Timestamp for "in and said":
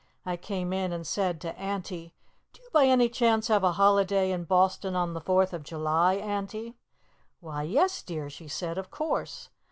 0.73-1.39